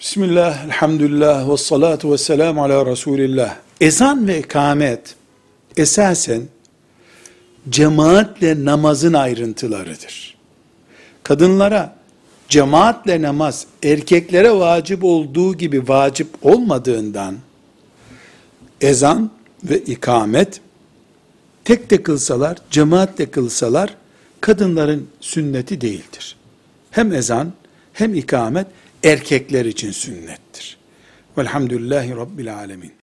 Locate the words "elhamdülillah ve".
0.64-1.56